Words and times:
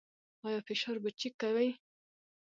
ایا 0.45 0.59
فشار 0.67 0.97
به 1.03 1.09
چیک 1.19 1.33
کوئ؟ 1.41 1.69